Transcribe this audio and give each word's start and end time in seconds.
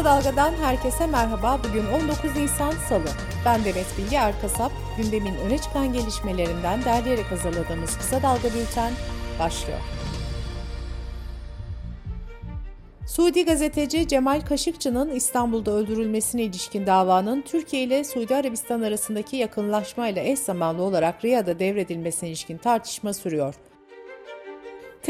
Kısa 0.00 0.10
Dalga'dan 0.10 0.52
herkese 0.52 1.06
merhaba. 1.06 1.60
Bugün 1.68 1.84
19 1.86 2.36
Nisan 2.36 2.72
Salı. 2.88 3.08
Ben 3.44 3.64
Demet 3.64 3.86
Bilge 3.98 4.16
Erkasap. 4.16 4.72
Gündemin 4.96 5.34
öne 5.34 5.58
çıkan 5.58 5.92
gelişmelerinden 5.92 6.84
derleyerek 6.84 7.30
hazırladığımız 7.30 7.98
Kısa 7.98 8.22
Dalga 8.22 8.48
Bülten 8.48 8.92
başlıyor. 9.38 9.78
Suudi 13.06 13.44
gazeteci 13.44 14.08
Cemal 14.08 14.40
Kaşıkçı'nın 14.40 15.10
İstanbul'da 15.10 15.70
öldürülmesine 15.70 16.42
ilişkin 16.42 16.86
davanın 16.86 17.40
Türkiye 17.42 17.82
ile 17.82 18.04
Suudi 18.04 18.36
Arabistan 18.36 18.82
arasındaki 18.82 19.36
yakınlaşmayla 19.36 20.22
eş 20.22 20.38
zamanlı 20.38 20.82
olarak 20.82 21.24
Riyad'a 21.24 21.58
devredilmesine 21.58 22.28
ilişkin 22.28 22.58
tartışma 22.58 23.12
sürüyor. 23.12 23.54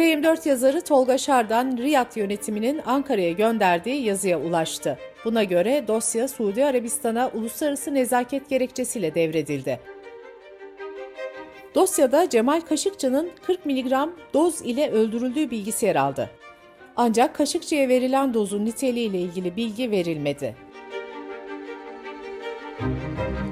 T24 0.00 0.48
yazarı 0.48 0.80
Tolga 0.80 1.18
Şardan, 1.18 1.76
Riyad 1.76 2.16
yönetiminin 2.16 2.80
Ankara'ya 2.86 3.32
gönderdiği 3.32 4.02
yazıya 4.02 4.40
ulaştı. 4.40 4.98
Buna 5.24 5.44
göre 5.44 5.84
dosya 5.88 6.28
Suudi 6.28 6.64
Arabistan'a 6.64 7.30
uluslararası 7.34 7.94
nezaket 7.94 8.48
gerekçesiyle 8.48 9.14
devredildi. 9.14 9.80
Dosyada 11.74 12.28
Cemal 12.28 12.60
Kaşıkçı'nın 12.60 13.30
40 13.46 13.66
mg 13.66 13.92
doz 14.34 14.62
ile 14.62 14.90
öldürüldüğü 14.90 15.50
bilgisi 15.50 15.86
yer 15.86 15.96
aldı. 15.96 16.30
Ancak 16.96 17.34
Kaşıkçı'ya 17.34 17.88
verilen 17.88 18.34
dozun 18.34 18.64
niteliğiyle 18.64 19.18
ilgili 19.18 19.56
bilgi 19.56 19.90
verilmedi. 19.90 20.56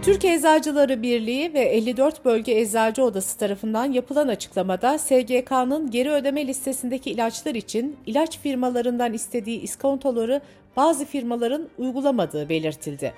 Türkiye 0.09 0.35
Eczacıları 0.35 1.03
Birliği 1.03 1.55
ve 1.55 1.61
54 1.61 2.25
Bölge 2.25 2.61
Eczacı 2.61 3.05
Odası 3.05 3.39
tarafından 3.39 3.93
yapılan 3.93 4.29
açıklamada 4.29 4.99
SGK'nın 4.99 5.91
geri 5.91 6.11
ödeme 6.11 6.47
listesindeki 6.47 7.11
ilaçlar 7.11 7.55
için 7.55 7.97
ilaç 8.07 8.39
firmalarından 8.39 9.13
istediği 9.13 9.61
iskontoları 9.61 10.41
bazı 10.77 11.05
firmaların 11.05 11.69
uygulamadığı 11.79 12.49
belirtildi. 12.49 13.13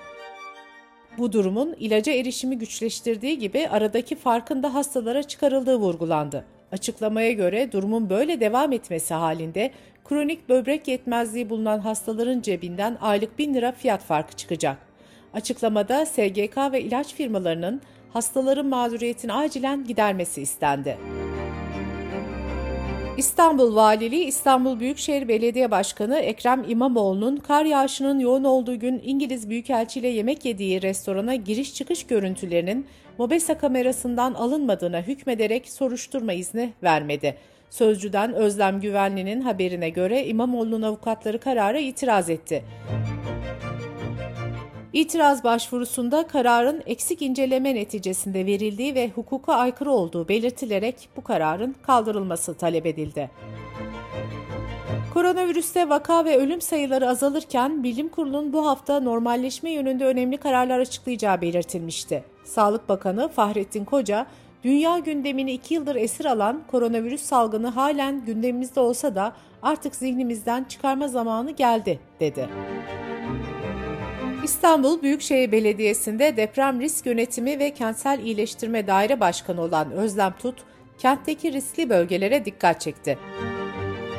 Bu 1.17 1.31
durumun 1.31 1.75
ilaca 1.79 2.13
erişimi 2.13 2.57
güçleştirdiği 2.57 3.39
gibi 3.39 3.67
aradaki 3.67 4.15
farkın 4.15 4.63
da 4.63 4.73
hastalara 4.73 5.23
çıkarıldığı 5.23 5.75
vurgulandı. 5.75 6.45
Açıklamaya 6.71 7.31
göre 7.31 7.71
durumun 7.71 8.09
böyle 8.09 8.39
devam 8.39 8.71
etmesi 8.71 9.13
halinde 9.13 9.71
kronik 10.05 10.49
böbrek 10.49 10.87
yetmezliği 10.87 11.49
bulunan 11.49 11.79
hastaların 11.79 12.41
cebinden 12.41 12.97
aylık 13.01 13.39
1000 13.39 13.53
lira 13.53 13.71
fiyat 13.71 14.03
farkı 14.03 14.35
çıkacak. 14.35 14.90
Açıklamada 15.33 16.05
SGK 16.05 16.57
ve 16.71 16.81
ilaç 16.81 17.13
firmalarının 17.13 17.81
hastaların 18.13 18.65
mağduriyetini 18.65 19.33
acilen 19.33 19.83
gidermesi 19.83 20.41
istendi. 20.41 20.97
İstanbul 23.17 23.75
Valiliği, 23.75 24.25
İstanbul 24.25 24.79
Büyükşehir 24.79 25.27
Belediye 25.27 25.71
Başkanı 25.71 26.17
Ekrem 26.17 26.63
İmamoğlu'nun 26.67 27.37
kar 27.37 27.65
yağışının 27.65 28.19
yoğun 28.19 28.43
olduğu 28.43 28.79
gün 28.79 29.01
İngiliz 29.05 29.49
Büyükelçi 29.49 29.99
ile 29.99 30.07
yemek 30.07 30.45
yediği 30.45 30.81
restorana 30.81 31.35
giriş 31.35 31.75
çıkış 31.75 32.07
görüntülerinin 32.07 32.87
Mobesa 33.17 33.57
kamerasından 33.57 34.33
alınmadığına 34.33 35.01
hükmederek 35.01 35.69
soruşturma 35.69 36.33
izni 36.33 36.73
vermedi. 36.83 37.37
Sözcüden 37.69 38.33
Özlem 38.33 38.81
Güvenli'nin 38.81 39.41
haberine 39.41 39.89
göre 39.89 40.25
İmamoğlu'nun 40.25 40.81
avukatları 40.81 41.39
karara 41.39 41.79
itiraz 41.79 42.29
etti. 42.29 42.63
İtiraz 44.93 45.43
başvurusunda 45.43 46.27
kararın 46.27 46.83
eksik 46.85 47.21
inceleme 47.21 47.75
neticesinde 47.75 48.45
verildiği 48.45 48.95
ve 48.95 49.09
hukuka 49.09 49.53
aykırı 49.53 49.91
olduğu 49.91 50.27
belirtilerek 50.27 51.09
bu 51.17 51.23
kararın 51.23 51.75
kaldırılması 51.81 52.53
talep 52.53 52.85
edildi. 52.85 53.31
Koronavirüste 55.13 55.89
vaka 55.89 56.25
ve 56.25 56.37
ölüm 56.37 56.61
sayıları 56.61 57.09
azalırken 57.09 57.83
Bilim 57.83 58.09
Kurulu'nun 58.09 58.53
bu 58.53 58.67
hafta 58.67 58.99
normalleşme 58.99 59.71
yönünde 59.71 60.05
önemli 60.05 60.37
kararlar 60.37 60.79
açıklayacağı 60.79 61.41
belirtilmişti. 61.41 62.23
Sağlık 62.43 62.89
Bakanı 62.89 63.29
Fahrettin 63.29 63.85
Koca, 63.85 64.25
dünya 64.63 64.99
gündemini 64.99 65.51
iki 65.51 65.73
yıldır 65.73 65.95
esir 65.95 66.25
alan 66.25 66.63
koronavirüs 66.71 67.21
salgını 67.21 67.67
halen 67.67 68.25
gündemimizde 68.25 68.79
olsa 68.79 69.15
da 69.15 69.33
artık 69.61 69.95
zihnimizden 69.95 70.63
çıkarma 70.63 71.07
zamanı 71.07 71.51
geldi, 71.51 71.99
dedi. 72.19 72.49
İstanbul 74.43 75.01
Büyükşehir 75.01 75.51
Belediyesi'nde 75.51 76.37
deprem 76.37 76.81
risk 76.81 77.05
yönetimi 77.05 77.59
ve 77.59 77.73
kentsel 77.73 78.19
iyileştirme 78.19 78.87
daire 78.87 79.19
başkanı 79.19 79.61
olan 79.61 79.91
Özlem 79.91 80.33
Tut, 80.39 80.63
kentteki 80.97 81.53
riskli 81.53 81.89
bölgelere 81.89 82.45
dikkat 82.45 82.81
çekti. 82.81 83.17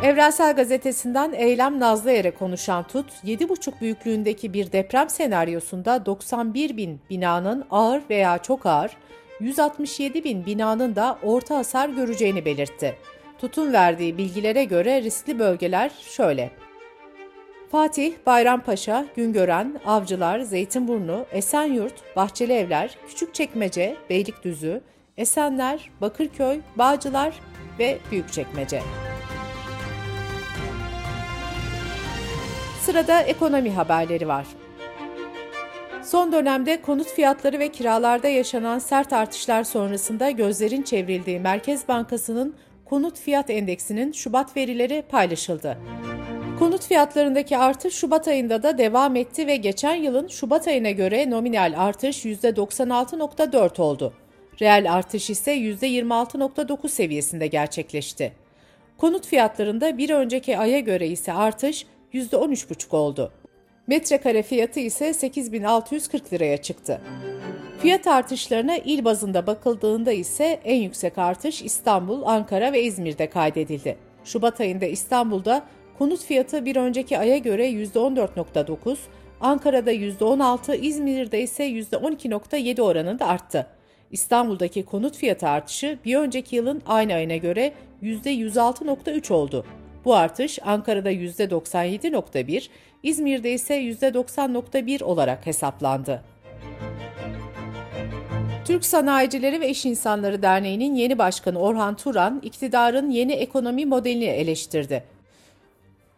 Evrensel 0.03 0.56
Gazetesi'nden 0.56 1.32
Eylem 1.32 1.81
Nazlıer'e 1.81 2.31
konuşan 2.31 2.87
Tut, 2.87 3.11
7,5 3.25 3.81
büyüklüğündeki 3.81 4.53
bir 4.53 4.72
deprem 4.72 5.11
senaryosunda 5.11 6.06
91 6.06 6.77
bin 6.77 7.00
binanın 7.11 7.65
ağır 7.71 8.03
veya 8.11 8.38
çok 8.38 8.66
ağır, 8.66 8.91
167 9.41 10.25
bin 10.25 10.47
binanın 10.47 10.97
da 10.97 11.19
orta 11.22 11.56
hasar 11.56 11.88
göreceğini 11.88 12.44
belirtti. 12.44 12.97
Tut'un 13.38 13.72
verdiği 13.72 14.19
bilgilere 14.19 14.65
göre 14.65 15.03
riskli 15.03 15.38
bölgeler 15.38 15.91
şöyle. 16.11 16.50
Fatih, 17.72 18.12
Bayrampaşa, 18.27 19.06
Güngören, 19.16 19.81
Avcılar, 19.87 20.41
Zeytinburnu, 20.41 21.27
Esenyurt, 21.33 22.16
Bahçeli 22.16 22.53
Evler, 22.53 22.97
Küçükçekmece, 23.09 23.97
Beylikdüzü, 24.10 24.81
Esenler, 25.16 25.91
Bakırköy, 26.00 26.61
Bağcılar 26.77 27.34
ve 27.78 27.99
Büyükçekmece. 28.11 28.82
Sırada 32.81 33.21
ekonomi 33.21 33.71
haberleri 33.71 34.28
var. 34.28 34.47
Son 36.03 36.32
dönemde 36.32 36.82
konut 36.82 37.06
fiyatları 37.06 37.59
ve 37.59 37.69
kiralarda 37.69 38.28
yaşanan 38.28 38.78
sert 38.78 39.12
artışlar 39.12 39.65
sonrasında 39.65 40.31
gözlerin 40.31 40.82
çevrildiği 40.82 41.41
Merkez 41.41 41.88
Bankası'nın 41.88 42.55
konut 42.84 43.21
fiyat 43.21 43.50
endeksinin 43.50 44.12
Şubat 44.12 44.56
verileri 44.56 45.03
paylaşıldı. 45.11 45.78
Konut 46.58 46.86
fiyatlarındaki 46.86 47.58
artış 47.58 47.94
Şubat 47.94 48.28
ayında 48.28 48.62
da 48.62 48.78
devam 48.78 49.16
etti 49.16 49.46
ve 49.46 49.56
geçen 49.56 49.94
yılın 49.94 50.28
Şubat 50.28 50.68
ayına 50.68 50.90
göre 50.90 51.30
nominal 51.30 51.74
artış 51.76 52.24
%96.4 52.24 53.82
oldu. 53.82 54.12
Reel 54.60 54.92
artış 54.92 55.30
ise 55.30 55.56
%26.9 55.56 56.88
seviyesinde 56.88 57.46
gerçekleşti. 57.46 58.32
Konut 58.98 59.26
fiyatlarında 59.26 59.98
bir 59.98 60.10
önceki 60.10 60.58
aya 60.58 60.80
göre 60.80 61.06
ise 61.06 61.32
artış 61.32 61.86
%13,5 62.14 62.96
oldu. 62.96 63.32
Metrekare 63.86 64.42
fiyatı 64.42 64.80
ise 64.80 65.14
8640 65.14 66.32
liraya 66.32 66.56
çıktı. 66.56 67.00
Fiyat 67.78 68.06
artışlarına 68.06 68.76
il 68.76 69.04
bazında 69.04 69.46
bakıldığında 69.46 70.12
ise 70.12 70.60
en 70.64 70.82
yüksek 70.82 71.19
artış 71.19 71.62
İstanbul, 71.62 72.22
Ankara 72.22 72.72
ve 72.72 72.82
İzmir'de 72.82 73.30
kaydedildi. 73.30 73.96
Şubat 74.24 74.60
ayında 74.60 74.86
İstanbul'da 74.86 75.62
Konut 76.02 76.24
fiyatı 76.24 76.64
bir 76.64 76.76
önceki 76.76 77.18
aya 77.18 77.38
göre 77.38 77.70
%14.9, 77.70 78.96
Ankara'da 79.40 79.92
%16, 79.92 80.76
İzmir'de 80.76 81.42
ise 81.42 81.64
%12.7 81.64 82.82
oranında 82.82 83.26
arttı. 83.26 83.66
İstanbul'daki 84.10 84.82
konut 84.82 85.16
fiyatı 85.16 85.48
artışı 85.48 85.98
bir 86.04 86.16
önceki 86.16 86.56
yılın 86.56 86.82
aynı 86.86 87.14
ayına 87.14 87.36
göre 87.36 87.72
%106.3 88.02 89.32
oldu. 89.32 89.64
Bu 90.04 90.14
artış 90.14 90.58
Ankara'da 90.62 91.12
%97.1, 91.12 92.69
İzmir'de 93.02 93.52
ise 93.52 93.82
%90.1 93.82 95.04
olarak 95.04 95.46
hesaplandı. 95.46 96.22
Türk 98.64 98.84
Sanayicileri 98.84 99.60
ve 99.60 99.69
İş 99.69 99.86
İnsanları 99.86 100.42
Derneği'nin 100.42 100.94
yeni 100.94 101.19
başkanı 101.19 101.58
Orhan 101.58 101.96
Turan, 101.96 102.40
iktidarın 102.44 103.10
yeni 103.10 103.32
ekonomi 103.32 103.86
modelini 103.86 104.24
eleştirdi. 104.24 105.12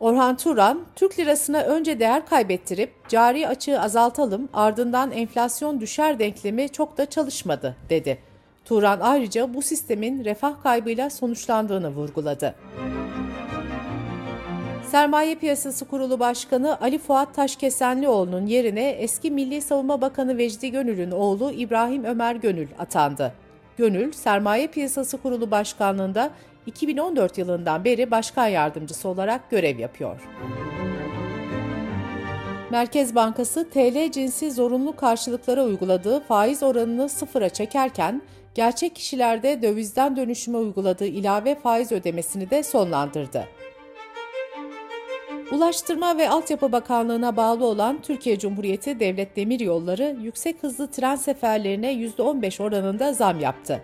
Orhan 0.05 0.37
Turan, 0.37 0.81
Türk 0.97 1.19
lirasına 1.19 1.61
önce 1.61 2.01
değer 2.01 2.27
kaybettirip 2.27 3.09
cari 3.09 3.49
açığı 3.49 3.81
azaltalım 3.81 4.49
ardından 4.53 5.11
enflasyon 5.11 5.81
düşer 5.81 6.19
denklemi 6.19 6.69
çok 6.69 6.99
da 6.99 7.11
çalışmadı 7.11 7.77
dedi. 7.91 8.19
Turan 8.65 9.01
ayrıca 9.01 9.55
bu 9.55 9.63
sistemin 9.63 10.25
refah 10.25 10.63
kaybıyla 10.63 11.11
sonuçlandığını 11.11 11.89
vurguladı. 11.89 12.55
Sermaye 14.91 15.35
Piyasası 15.35 15.85
Kurulu 15.85 16.21
Başkanı 16.21 16.81
Ali 16.81 16.99
Fuat 16.99 17.35
Taşkesenlioğlu'nun 17.35 18.47
yerine 18.47 18.91
eski 18.91 19.31
Milli 19.31 19.63
Savunma 19.63 20.01
Bakanı 20.01 20.39
Vecdi 20.39 20.71
Gönül'ün 20.71 21.11
oğlu 21.11 21.51
İbrahim 21.51 22.05
Ömer 22.05 22.37
Gönül 22.37 22.69
atandı. 22.79 23.33
Gönül, 23.77 24.13
Sermaye 24.13 24.67
Piyasası 24.67 25.19
Kurulu 25.19 25.51
Başkanlığında 25.51 26.31
2014 26.67 27.39
yılından 27.39 27.85
beri 27.85 28.11
başkan 28.11 28.49
yardımcısı 28.49 29.09
olarak 29.09 29.51
görev 29.51 29.79
yapıyor. 29.79 30.21
Merkez 32.71 33.15
Bankası 33.15 33.71
TL 33.71 34.11
cinsi 34.13 34.51
zorunlu 34.51 34.97
karşılıklara 34.97 35.65
uyguladığı 35.65 36.21
faiz 36.21 36.63
oranını 36.63 37.09
sıfıra 37.09 37.49
çekerken 37.49 38.23
gerçek 38.55 38.95
kişilerde 38.95 39.63
dövizden 39.63 40.17
dönüşüme 40.17 40.59
uyguladığı 40.59 41.07
ilave 41.07 41.55
faiz 41.55 41.93
ödemesini 41.93 42.51
de 42.51 42.63
sonlandırdı. 42.63 43.45
Ulaştırma 45.53 46.19
ve 46.19 46.29
Altyapı 46.29 46.73
Bakanlığı'na 46.73 47.37
bağlı 47.37 47.65
olan 47.65 48.03
Türkiye 48.03 48.39
Cumhuriyeti 48.39 49.01
Devlet 49.01 49.37
Demiryolları 49.37 50.17
yüksek 50.23 50.63
hızlı 50.63 50.91
tren 50.91 51.17
seferlerine 51.17 51.93
%15 51.93 52.63
oranında 52.63 53.13
zam 53.13 53.41
yaptı. 53.41 53.83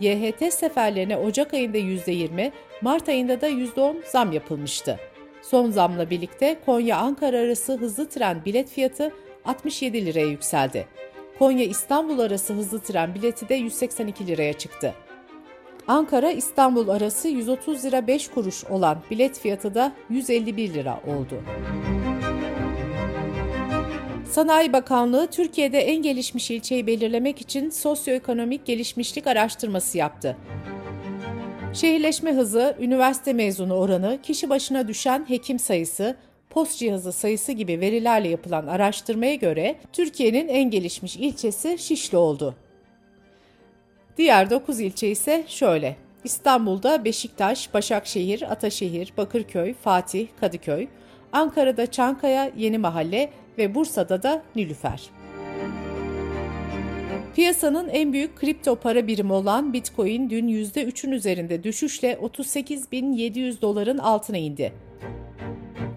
YHT 0.00 0.52
seferlerine 0.52 1.16
Ocak 1.16 1.54
ayında 1.54 1.78
%20, 1.78 2.52
Mart 2.82 3.08
ayında 3.08 3.40
da 3.40 3.48
%10 3.48 3.96
zam 4.10 4.32
yapılmıştı. 4.32 5.00
Son 5.42 5.70
zamla 5.70 6.10
birlikte 6.10 6.56
Konya-Ankara 6.66 7.38
arası 7.38 7.76
hızlı 7.76 8.08
tren 8.08 8.44
bilet 8.44 8.68
fiyatı 8.68 9.12
67 9.44 10.06
liraya 10.06 10.26
yükseldi. 10.26 10.86
Konya-İstanbul 11.38 12.18
arası 12.18 12.54
hızlı 12.54 12.80
tren 12.80 13.14
bileti 13.14 13.48
de 13.48 13.54
182 13.54 14.26
liraya 14.26 14.52
çıktı. 14.52 14.94
Ankara-İstanbul 15.88 16.88
arası 16.88 17.28
130 17.28 17.84
lira 17.84 18.06
5 18.06 18.28
kuruş 18.28 18.64
olan 18.64 18.98
bilet 19.10 19.38
fiyatı 19.38 19.74
da 19.74 19.92
151 20.10 20.74
lira 20.74 21.00
oldu. 21.06 21.42
Sanayi 24.36 24.72
Bakanlığı 24.72 25.26
Türkiye'de 25.26 25.78
en 25.78 26.02
gelişmiş 26.02 26.50
ilçeyi 26.50 26.86
belirlemek 26.86 27.40
için 27.40 27.70
sosyoekonomik 27.70 28.66
gelişmişlik 28.66 29.26
araştırması 29.26 29.98
yaptı. 29.98 30.36
Şehirleşme 31.74 32.32
hızı, 32.32 32.76
üniversite 32.80 33.32
mezunu 33.32 33.74
oranı, 33.74 34.18
kişi 34.22 34.50
başına 34.50 34.88
düşen 34.88 35.24
hekim 35.28 35.58
sayısı, 35.58 36.16
post 36.50 36.78
cihazı 36.78 37.12
sayısı 37.12 37.52
gibi 37.52 37.80
verilerle 37.80 38.28
yapılan 38.28 38.66
araştırmaya 38.66 39.34
göre 39.34 39.76
Türkiye'nin 39.92 40.48
en 40.48 40.70
gelişmiş 40.70 41.16
ilçesi 41.16 41.78
Şişli 41.78 42.16
oldu. 42.16 42.54
Diğer 44.18 44.50
9 44.50 44.80
ilçe 44.80 45.08
ise 45.08 45.44
şöyle. 45.46 45.96
İstanbul'da 46.24 47.04
Beşiktaş, 47.04 47.74
Başakşehir, 47.74 48.52
Ataşehir, 48.52 49.12
Bakırköy, 49.16 49.74
Fatih, 49.74 50.26
Kadıköy, 50.40 50.86
Ankara'da 51.32 51.90
Çankaya, 51.90 52.50
Yeni 52.56 52.78
Mahalle 52.78 53.30
ve 53.58 53.74
Bursa'da 53.74 54.22
da 54.22 54.42
Nilüfer. 54.56 55.10
Piyasanın 57.34 57.88
en 57.88 58.12
büyük 58.12 58.36
kripto 58.36 58.76
para 58.76 59.06
birimi 59.06 59.32
olan 59.32 59.72
Bitcoin 59.72 60.30
dün 60.30 60.48
%3'ün 60.48 61.12
üzerinde 61.12 61.64
düşüşle 61.64 62.12
38.700 62.12 63.60
doların 63.60 63.98
altına 63.98 64.36
indi. 64.36 64.72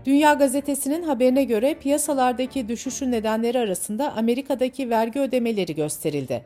Dünya 0.05 0.33
Gazetesi'nin 0.33 1.03
haberine 1.03 1.43
göre 1.43 1.73
piyasalardaki 1.73 2.69
düşüşün 2.69 3.11
nedenleri 3.11 3.59
arasında 3.59 4.13
Amerika'daki 4.15 4.89
vergi 4.89 5.19
ödemeleri 5.19 5.75
gösterildi. 5.75 6.45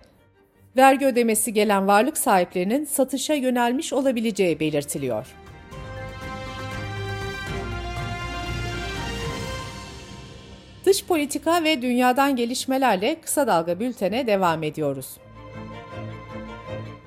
Vergi 0.78 1.06
ödemesi 1.06 1.54
gelen 1.54 1.88
varlık 1.88 2.18
sahiplerinin 2.18 2.86
satışa 2.86 3.34
yönelmiş 3.34 3.94
olabileceği 3.94 4.60
belirtiliyor. 4.60 5.28
Dış 10.86 11.06
politika 11.06 11.64
ve 11.64 11.82
dünyadan 11.82 12.36
gelişmelerle 12.36 13.22
kısa 13.22 13.48
dalga 13.48 13.80
bültene 13.80 14.28
devam 14.28 14.64
ediyoruz. 14.64 15.18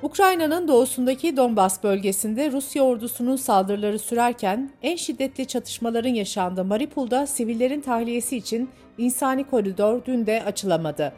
Ukrayna'nın 0.02 0.68
doğusundaki 0.68 1.36
Donbas 1.36 1.82
bölgesinde 1.82 2.52
Rusya 2.52 2.82
ordusunun 2.82 3.36
saldırıları 3.36 3.98
sürerken 3.98 4.70
en 4.82 4.96
şiddetli 4.96 5.46
çatışmaların 5.46 6.14
yaşandığı 6.14 6.64
Mariupol'da 6.64 7.26
sivillerin 7.26 7.80
tahliyesi 7.80 8.36
için 8.36 8.70
insani 8.98 9.44
koridor 9.44 10.04
dün 10.04 10.26
de 10.26 10.42
açılamadı. 10.42 11.12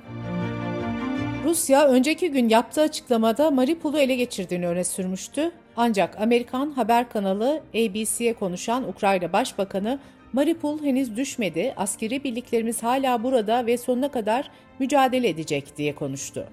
Rusya 1.45 1.87
önceki 1.89 2.31
gün 2.31 2.49
yaptığı 2.49 2.81
açıklamada 2.81 3.51
Mariupol'u 3.51 3.99
ele 3.99 4.15
geçirdiğini 4.15 4.69
öne 4.69 4.85
sürmüştü. 4.85 5.51
Ancak 5.77 6.21
Amerikan 6.21 6.71
haber 6.71 7.09
kanalı 7.09 7.61
ABC'ye 7.75 8.33
konuşan 8.33 8.89
Ukrayna 8.89 9.33
Başbakanı 9.33 9.99
Mariupol 10.33 10.83
henüz 10.83 11.17
düşmedi, 11.17 11.75
askeri 11.77 12.25
birliklerimiz 12.25 12.83
hala 12.83 13.23
burada 13.23 13.67
ve 13.67 13.79
sonuna 13.79 14.11
kadar 14.11 14.51
mücadele 14.79 15.29
edecek 15.29 15.77
diye 15.77 15.95
konuştu. 15.95 16.47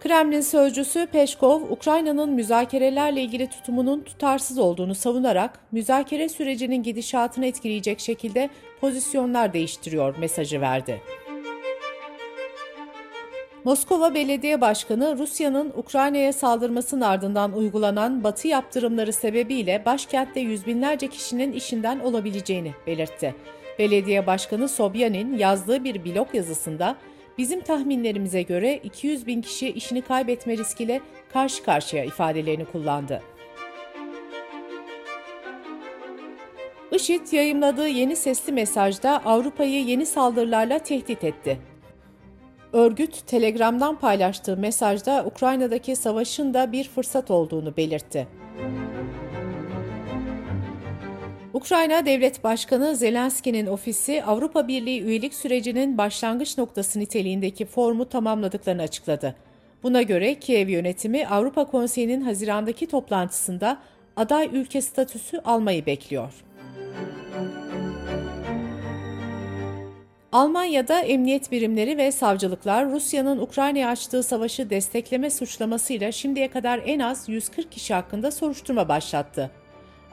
Kremlin 0.00 0.40
sözcüsü 0.40 1.06
Peşkov, 1.06 1.62
Ukrayna'nın 1.62 2.30
müzakerelerle 2.30 3.22
ilgili 3.22 3.46
tutumunun 3.46 4.00
tutarsız 4.00 4.58
olduğunu 4.58 4.94
savunarak 4.94 5.60
müzakere 5.72 6.28
sürecinin 6.28 6.82
gidişatını 6.82 7.46
etkileyecek 7.46 8.00
şekilde 8.00 8.50
pozisyonlar 8.80 9.52
değiştiriyor 9.52 10.18
mesajı 10.18 10.60
verdi. 10.60 11.00
Moskova 13.64 14.14
Belediye 14.14 14.60
Başkanı 14.60 15.18
Rusya'nın 15.18 15.72
Ukrayna'ya 15.76 16.32
saldırmasının 16.32 17.00
ardından 17.00 17.52
uygulanan 17.52 18.24
batı 18.24 18.48
yaptırımları 18.48 19.12
sebebiyle 19.12 19.82
başkentte 19.86 20.40
yüz 20.40 20.66
binlerce 20.66 21.08
kişinin 21.08 21.52
işinden 21.52 22.00
olabileceğini 22.00 22.72
belirtti. 22.86 23.34
Belediye 23.78 24.26
Başkanı 24.26 24.68
Sobyanin 24.68 25.38
yazdığı 25.38 25.84
bir 25.84 26.04
blog 26.04 26.34
yazısında 26.34 26.96
bizim 27.38 27.60
tahminlerimize 27.60 28.42
göre 28.42 28.76
200 28.76 29.26
bin 29.26 29.42
kişi 29.42 29.68
işini 29.68 30.02
kaybetme 30.02 30.56
riskiyle 30.56 31.00
karşı 31.32 31.64
karşıya 31.64 32.04
ifadelerini 32.04 32.64
kullandı. 32.64 33.22
IŞİD 36.92 37.32
yayımladığı 37.32 37.88
yeni 37.88 38.16
sesli 38.16 38.52
mesajda 38.52 39.24
Avrupa'yı 39.24 39.84
yeni 39.84 40.06
saldırılarla 40.06 40.78
tehdit 40.78 41.24
etti. 41.24 41.71
Örgüt, 42.72 43.26
Telegram'dan 43.26 43.98
paylaştığı 43.98 44.56
mesajda 44.56 45.24
Ukrayna'daki 45.26 45.96
savaşın 45.96 46.54
da 46.54 46.72
bir 46.72 46.88
fırsat 46.88 47.30
olduğunu 47.30 47.76
belirtti. 47.76 48.28
Ukrayna 51.52 52.06
Devlet 52.06 52.44
Başkanı 52.44 52.96
Zelenski'nin 52.96 53.66
ofisi 53.66 54.24
Avrupa 54.24 54.68
Birliği 54.68 55.02
üyelik 55.02 55.34
sürecinin 55.34 55.98
başlangıç 55.98 56.58
noktası 56.58 57.00
niteliğindeki 57.00 57.66
formu 57.66 58.08
tamamladıklarını 58.08 58.82
açıkladı. 58.82 59.34
Buna 59.82 60.02
göre 60.02 60.34
Kiev 60.34 60.68
yönetimi 60.68 61.26
Avrupa 61.26 61.64
Konseyi'nin 61.64 62.20
Haziran'daki 62.20 62.86
toplantısında 62.86 63.78
aday 64.16 64.50
ülke 64.52 64.82
statüsü 64.82 65.38
almayı 65.44 65.86
bekliyor. 65.86 66.32
Almanya'da 70.32 71.00
emniyet 71.00 71.52
birimleri 71.52 71.98
ve 71.98 72.12
savcılıklar 72.12 72.90
Rusya'nın 72.90 73.38
Ukrayna'ya 73.38 73.88
açtığı 73.88 74.22
savaşı 74.22 74.70
destekleme 74.70 75.30
suçlamasıyla 75.30 76.12
şimdiye 76.12 76.50
kadar 76.50 76.80
en 76.86 76.98
az 76.98 77.28
140 77.28 77.72
kişi 77.72 77.94
hakkında 77.94 78.30
soruşturma 78.30 78.88
başlattı. 78.88 79.50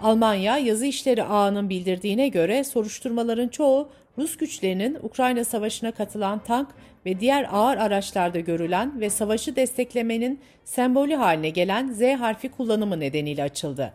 Almanya 0.01 0.57
yazı 0.57 0.85
işleri 0.85 1.23
ağının 1.23 1.69
bildirdiğine 1.69 2.27
göre 2.27 2.63
soruşturmaların 2.63 3.47
çoğu 3.47 3.89
Rus 4.17 4.37
güçlerinin 4.37 4.97
Ukrayna 5.01 5.43
Savaşı'na 5.43 5.91
katılan 5.91 6.39
tank 6.39 6.67
ve 7.05 7.19
diğer 7.19 7.47
ağır 7.51 7.77
araçlarda 7.77 8.39
görülen 8.39 9.01
ve 9.01 9.09
savaşı 9.09 9.55
desteklemenin 9.55 10.39
sembolü 10.63 11.15
haline 11.15 11.49
gelen 11.49 11.91
Z 11.91 12.01
harfi 12.01 12.49
kullanımı 12.49 12.99
nedeniyle 12.99 13.43
açıldı. 13.43 13.93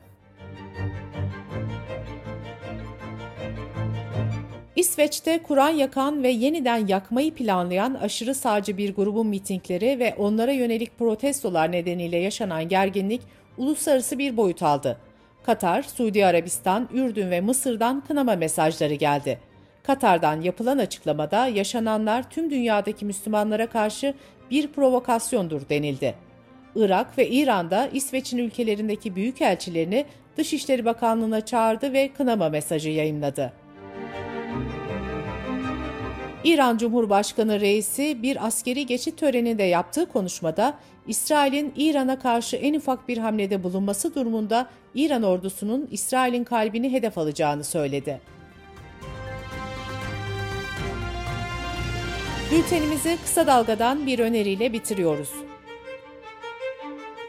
İsveç'te 4.85 5.43
Kur'an 5.43 5.69
yakan 5.69 6.23
ve 6.23 6.29
yeniden 6.29 6.87
yakmayı 6.87 7.35
planlayan 7.35 7.95
aşırı 7.95 8.35
sağcı 8.35 8.77
bir 8.77 8.95
grubun 8.95 9.27
mitingleri 9.27 9.99
ve 9.99 10.15
onlara 10.19 10.53
yönelik 10.53 10.99
protestolar 10.99 11.73
nedeniyle 11.73 12.17
yaşanan 12.17 12.69
gerginlik 12.69 13.23
uluslararası 13.59 14.19
bir 14.19 14.37
boyut 14.37 14.63
aldı. 14.63 14.99
Katar, 15.47 15.83
Suudi 15.83 16.27
Arabistan, 16.27 16.89
Ürdün 16.93 17.31
ve 17.31 17.41
Mısır'dan 17.41 18.01
kınama 18.09 18.37
mesajları 18.37 18.95
geldi. 18.95 19.39
Katar'dan 19.83 20.41
yapılan 20.41 20.79
açıklamada 20.79 21.47
yaşananlar 21.47 22.31
tüm 22.31 22.51
dünyadaki 22.51 23.05
Müslümanlara 23.05 23.67
karşı 23.67 24.15
bir 24.51 24.69
provokasyondur 24.69 25.69
denildi. 25.69 26.15
Irak 26.77 27.19
ve 27.19 27.29
İran'da 27.29 27.87
İsveç'in 27.87 28.39
ülkelerindeki 28.39 29.17
büyükelçilerini 29.17 30.05
Dışişleri 30.37 30.85
Bakanlığı'na 30.85 31.41
çağırdı 31.41 31.93
ve 31.93 32.11
kınama 32.17 32.49
mesajı 32.49 32.91
yayınladı. 32.91 33.64
İran 36.45 36.79
Cumhurbaşkanı 36.79 37.61
reisi 37.61 38.23
bir 38.23 38.47
askeri 38.47 38.87
geçit 38.87 39.19
töreninde 39.19 39.63
yaptığı 39.63 40.07
konuşmada 40.07 40.79
İsrail'in 41.07 41.73
İran'a 41.77 42.19
karşı 42.19 42.57
en 42.57 42.75
ufak 42.75 43.09
bir 43.09 43.19
hamlede 43.19 43.63
bulunması 43.63 44.15
durumunda 44.15 44.71
İran 44.95 45.23
ordusunun 45.23 45.89
İsrail'in 45.91 46.45
kalbini 46.45 46.93
hedef 46.93 47.19
alacağını 47.19 47.65
söyledi. 47.65 48.21
Bültenimizi 52.53 53.19
kısa 53.25 53.47
dalgadan 53.47 54.07
bir 54.07 54.19
öneriyle 54.19 54.73
bitiriyoruz. 54.73 55.31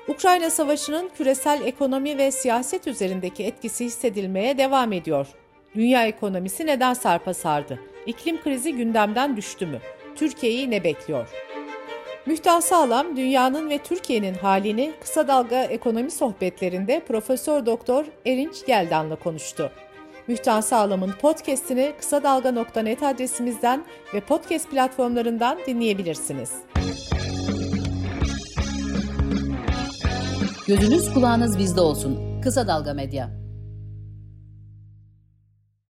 Ukrayna 0.08 0.50
Savaşı'nın 0.50 1.10
küresel 1.18 1.62
ekonomi 1.66 2.18
ve 2.18 2.32
siyaset 2.32 2.88
üzerindeki 2.88 3.44
etkisi 3.44 3.86
hissedilmeye 3.86 4.58
devam 4.58 4.94
ediyor. 4.94 5.28
Dünya 5.76 6.08
ekonomisi 6.08 6.66
neden 6.66 6.94
sarpa 6.94 7.34
sardı? 7.34 7.95
İklim 8.06 8.42
krizi 8.42 8.76
gündemden 8.76 9.38
düştü 9.38 9.66
mü? 9.66 9.80
Türkiye'yi 10.16 10.72
ne 10.72 10.84
bekliyor? 10.84 11.28
Müftah 12.26 12.62
Sağlam, 12.62 13.18
dünyanın 13.18 13.70
ve 13.70 13.78
Türkiye'nin 13.78 14.34
halini 14.34 14.94
kısa 15.02 15.28
dalga 15.28 15.64
ekonomi 15.64 16.12
sohbetlerinde 16.12 17.00
Profesör 17.08 17.66
Doktor 17.66 18.06
Erinç 18.26 18.66
Geldan'la 18.66 19.16
konuştu. 19.16 19.72
Müftah 20.28 20.62
Sağlam'ın 20.62 21.12
podcast'ini 21.22 21.94
kısa 22.00 22.24
dalga.net 22.24 23.04
adresimizden 23.04 23.86
ve 24.14 24.20
podcast 24.20 24.70
platformlarından 24.70 25.58
dinleyebilirsiniz. 25.68 26.52
Gözünüz 30.68 31.14
kulağınız 31.14 31.60
bizde 31.60 31.82
olsun. 31.82 32.42
Kısa 32.42 32.68
Dalga 32.68 32.94
Medya. 32.94 33.45